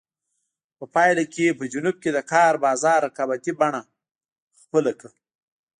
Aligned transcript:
په 0.77 0.85
پایله 0.95 1.23
کې 1.33 1.57
په 1.59 1.63
جنوب 1.73 1.95
کې 2.03 2.09
د 2.13 2.19
کار 2.31 2.53
بازار 2.65 2.99
رقابتي 3.07 3.51
بڼه 3.59 3.81
خپله 4.61 4.91
کړه. 4.99 5.11